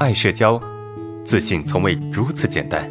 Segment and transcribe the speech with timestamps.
[0.00, 0.60] 爱社交，
[1.24, 2.90] 自信从未如此简单。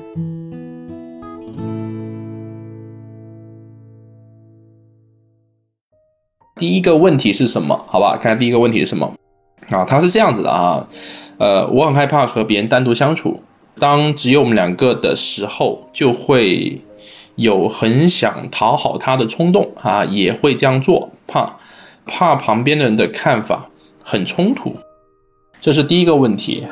[6.55, 7.75] 第一个问题是什么？
[7.87, 9.13] 好吧，看第一个问题是什么
[9.69, 9.83] 啊？
[9.83, 10.87] 他是这样子的啊，
[11.37, 13.41] 呃，我很害怕和别人单独相处，
[13.77, 16.81] 当只有我们两个的时候，就会
[17.35, 21.57] 有很想讨好他的冲动啊，也会这样做，怕
[22.05, 23.69] 怕旁边的人的看法
[24.01, 24.77] 很冲突。
[25.59, 26.67] 这是第一个问题，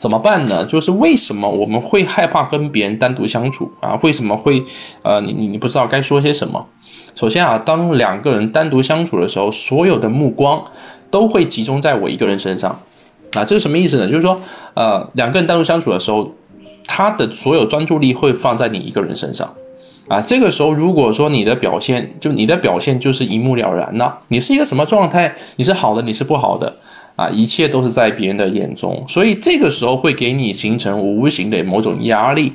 [0.00, 0.64] 怎么办呢？
[0.64, 4.00] 就是为什么我们会害怕跟别人单独相处啊？
[4.02, 4.64] 为什么会
[5.02, 6.66] 呃，你你你不知道该说些什么？
[7.14, 10.64] 首先啊，当两个人单独相处的时候，所有的目光
[11.10, 12.80] 都会集中在我一个人身上
[13.34, 13.44] 啊。
[13.44, 14.08] 这是什么意思呢？
[14.08, 14.40] 就是说，
[14.72, 16.30] 呃，两个人单独相处的时候，
[16.86, 19.54] 他的所有专注力会放在你一个人身上
[20.08, 20.18] 啊。
[20.22, 25.34] 这个时候，如果说你的表现就你的表现就是一目了然了，你是一个什么状态？
[25.56, 26.78] 你是好的，你是不好的？
[27.16, 32.54] 啊，一切都是在别人的眼中，所以这个时候会给你形成无形的某种压力，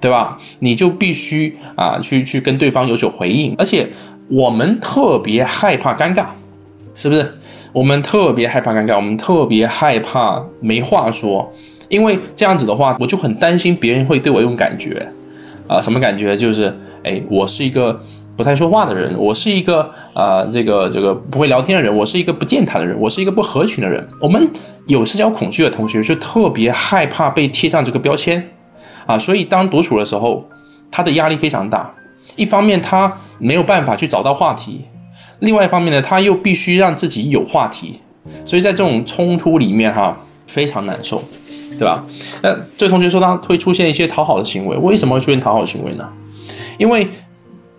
[0.00, 0.38] 对吧？
[0.60, 3.88] 你就必须啊，去去跟对方有所回应，而且
[4.28, 6.26] 我们特别害怕尴尬，
[6.94, 7.34] 是不是？
[7.72, 11.52] 我们特别害怕尴尬，我们特别害怕没话说，
[11.88, 15.06] 因为这样子的话，我就很担心别人会对我用感觉，
[15.68, 16.36] 啊，什么感觉？
[16.36, 18.00] 就是，哎，我是一个。
[18.40, 24.08] 不太说话的人，我是一个呃，这个这个不会聊天的人，我是一个不健谈的人，我是一个不合群的人。
[24.18, 24.48] 我们
[24.86, 28.50] 有社交恐惧的同学，就特别害怕被贴上这个标签
[29.04, 30.46] 啊，所以当独处的时候，
[30.90, 31.94] 他的压力非常大。
[32.36, 34.86] 一方面他没有办法去找到话题，
[35.40, 38.00] 另外一方面呢，他又必须让自己有话题，
[38.46, 41.22] 所以在这种冲突里面哈，非常难受，
[41.78, 42.02] 对吧？
[42.40, 46.08] 那这位同学说他会出现一些讨好的行为，为什么会出现讨好行为呢？
[46.78, 47.06] 因为。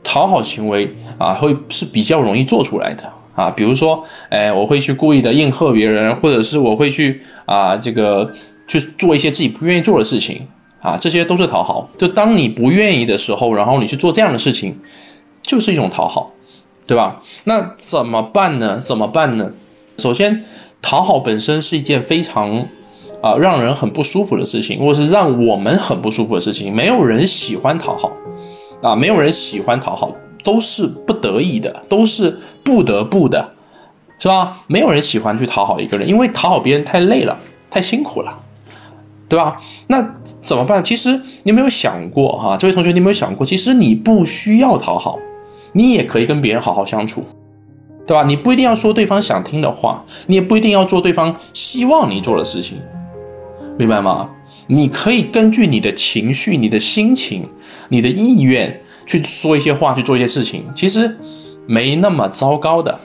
[0.03, 3.03] 讨好行为啊，会是比较容易做出来的
[3.35, 3.49] 啊。
[3.49, 8.31] 比如说，哎，我会去故意的应和别人，或者是我会去啊，这个
[8.67, 10.47] 去做一些自己不愿意做的事情
[10.81, 11.89] 啊，这些都是讨好。
[11.97, 14.79] 就当你不愿意的时候，然后你去做这样的事情，
[15.41, 16.31] 就是一种讨好，
[16.87, 17.21] 对吧？
[17.43, 18.79] 那怎么办呢？
[18.79, 19.51] 怎么办呢？
[19.97, 20.43] 首先，
[20.81, 22.67] 讨好本身是一件非常
[23.21, 26.75] 啊让人很不舒服的事情，或是让我们很不舒服的事情。
[26.75, 28.11] 没有人喜欢讨好。
[28.81, 30.11] 啊，没有人喜欢讨好，
[30.43, 33.51] 都是不得已的，都是不得不的，
[34.17, 34.61] 是吧？
[34.67, 37.37] 没有人喜欢去讨好一个人，因为讨好别人太累了，
[37.69, 38.39] 太辛苦了，
[39.29, 39.61] 对吧？
[39.87, 40.83] 那怎么办？
[40.83, 41.11] 其实
[41.43, 45.19] 你有没有想过哈，这位同学，你有没有想过，其实你不需要讨好，
[45.73, 47.23] 你也可以跟别人好好相处，
[48.07, 48.23] 对吧？
[48.23, 52.81] 你不一定要说对方想听的话，你也不一定要做对方希望你做的事情，
[53.77, 54.29] 明白吗？
[54.71, 57.45] 你可以根据你的情绪、你的心情、
[57.89, 61.17] 你的意愿去说一些话，去做一些事情，其实
[61.67, 62.97] 没那么糟糕的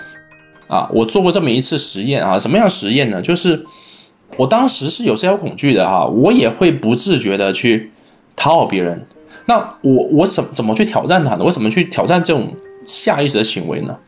[0.68, 0.88] 啊。
[0.94, 3.20] 我做过这么一次实验啊，什么样实验呢？
[3.20, 3.66] 就是
[4.36, 7.90] 我当时是有社交恐惧的哈，我也会不自觉的去
[8.36, 9.04] 讨好别人。
[9.46, 11.44] 那我我怎怎么去挑战他呢？
[11.44, 12.54] 我怎么去挑战这种
[12.86, 13.98] 下意识的行为呢？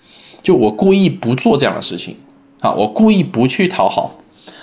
[0.45, 2.15] 就我故意不做这样的事情
[2.61, 4.21] 啊，我故意不去讨好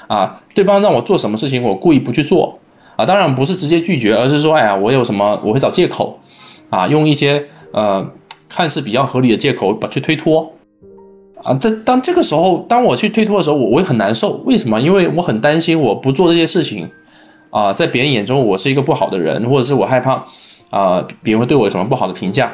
[0.07, 2.57] 啊，对方让我做什么事情，我故意不去做。
[2.95, 6.19] 啊，当然不是直接拒绝，而是说，哎呀，我有什么，我会找借口，
[6.69, 8.05] 啊，用一些呃
[8.49, 10.53] 看似比较合理的借口把去推脱，
[11.43, 14.41] 啊，这当这个时候，当我去推脱的时候，我我会很难受。
[14.45, 14.79] 为什么？
[14.79, 16.89] 因为我很担心，我不做这些事情，
[17.49, 20.25] 啊，在别人眼中我是一个不好的人，或者是我害怕
[20.69, 22.51] 啊，别人会对我有什么不好的评价。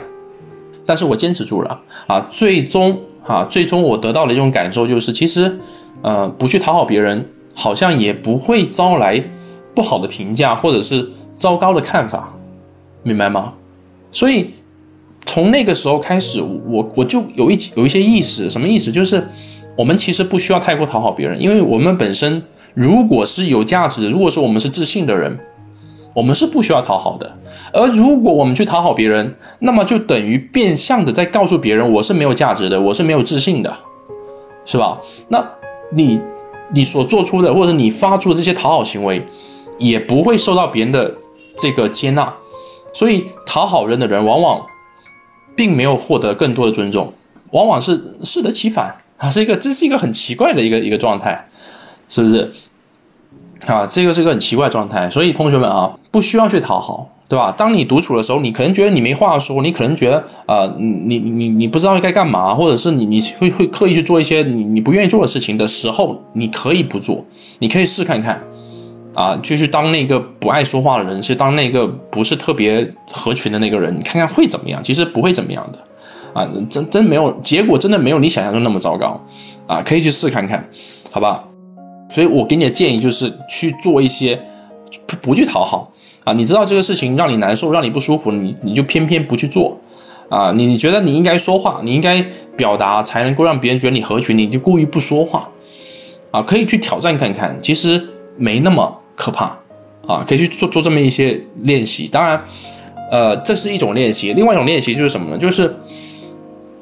[0.85, 5.59] 但是我坚持住了，啊，最终啊，最终我得到的一种感受就是，其实，
[6.01, 9.23] 呃，不去讨好别人，好像也不会招来。
[9.73, 12.33] 不好的评价，或者是糟糕的看法，
[13.03, 13.53] 明白吗？
[14.11, 14.51] 所以
[15.25, 18.91] 从那个时候开始，我我就有一有一些意识，什么意思？
[18.91, 19.27] 就是
[19.77, 22.43] 我们其实不需要太过讨好别人，因为我们本身
[22.73, 25.39] 如果是有价值的，如果说我们是自信的人，
[26.13, 27.37] 我们是不需要讨好的。
[27.73, 33.73] 而如果我们去讨好别人，那么就等于变相的在告诉别人，我是没有价值的，我是没有自信的，
[34.65, 34.99] 是吧？
[35.29, 35.49] 那
[35.91, 36.19] 你
[36.73, 39.25] 你所做出的，或者你发出的这些讨好行为。
[39.81, 41.15] 也不会受到别人的
[41.57, 42.33] 这个接纳，
[42.93, 44.61] 所以讨好人的人往往
[45.55, 47.11] 并没有获得更多的尊重，
[47.51, 51.47] 往往是适得其反啊，是一个这是一个很奇怪的一个一个状态，
[52.09, 52.51] 是不是？
[53.67, 57.53] 啊，这个是一个很奇怪状态，所以同学们啊，不需要去讨好，对吧？
[57.55, 67.23] 当你独处的时候，你可能觉得你没话说，你可能觉得啊，你你你不知道该干嘛，或者是你你会会刻意去做一些你你不愿意做的事情的时候，你可以不做，
[67.59, 68.41] 你可以试看看。
[69.13, 74.81] 啊，就是当那个不爱说话的人，是当那个不是特别合群的那个人，你看看会怎么样？
[74.81, 75.79] 其实不会怎么样的，
[76.39, 79.21] 啊，真真没有结果，真的没有你想象中那么糟糕，
[79.67, 80.67] 啊，可以去试看看，
[81.11, 81.43] 好吧？
[82.09, 84.41] 所以我给你的建议就是去做一些
[85.07, 85.91] 不不去讨好
[86.23, 89.77] 啊，你知道这个事情让你难受，让你不舒服，你你就偏偏不去做
[90.29, 92.25] 啊，你觉得你应该说话，你应该
[92.55, 95.49] 表达才能够让别人觉得你合群，你就故意不说话
[96.31, 98.07] 啊，可以去挑战看看，其实
[98.37, 99.45] 没那么可怕
[100.07, 102.41] 啊，可以去做做这么一些练习，当然。
[103.11, 105.37] 呃，这是一种练习，另外一种练习就是什么呢？
[105.37, 105.75] 就是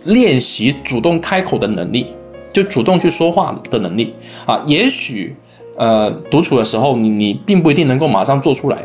[0.05, 2.05] 练习主动开口的能力，
[2.53, 4.13] 就主动去说话的能力
[4.45, 4.63] 啊。
[4.67, 5.35] 也许
[5.75, 8.77] 呃，独处的时候你你并不一定能够马上做出来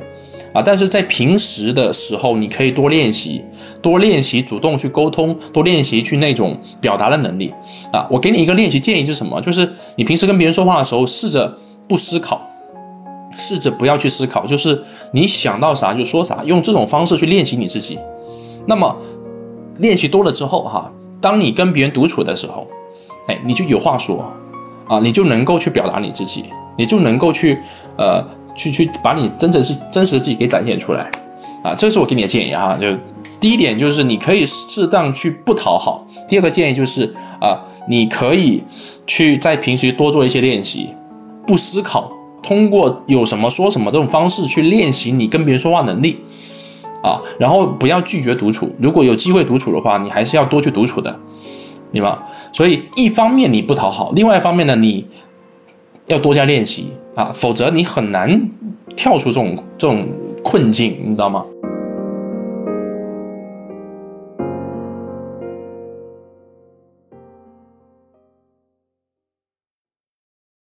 [0.55, 3.43] 啊，但是在平时的时候，你可以多练习，
[3.83, 7.53] 多练习主动去沟通，多练习去那种表达的能力
[7.93, 8.09] 啊。
[8.11, 9.39] 我给你一个练习建议是什么？
[9.43, 12.41] 就是你平时跟别人说话的时候，试着不思考。
[13.37, 14.83] 试着不要去思考，就是
[15.13, 17.99] 你想到啥就说啥，用这种方式去练习你自己。
[18.67, 18.97] 那么
[19.79, 20.91] 练习多了之后，哈，
[21.21, 22.67] 当你跟别人独处的时候，
[23.29, 24.25] 哎，你就有话说
[24.87, 26.45] 啊，你就能够去表达你自己，
[26.79, 27.59] 你就能够去
[27.97, 31.11] 呃，去去把你真正是真实的自己给展现出来
[31.63, 31.75] 啊。
[31.77, 32.79] 这是我给你的建议哈。
[32.81, 32.87] 就
[33.41, 38.63] 第一点就是你可以适当去不讨好，第二个建议就是啊，你可以
[39.07, 40.89] 去在平时多做一些练习，
[41.47, 42.11] 不思考。
[42.45, 46.19] 通过有什么说什么这种方式去练习你跟别人说话能力，
[47.03, 48.73] 啊，然后不要拒绝独处。
[48.79, 51.19] 如果有机会独处的话，你还是要多去独处的，
[51.91, 52.17] 明白？
[52.53, 55.07] 所以一方面你不讨好，另外一方面呢，你
[56.07, 58.51] 要多加练习啊，否则你很难
[58.95, 60.07] 跳出这种这种
[60.45, 61.45] 困境，你知道吗？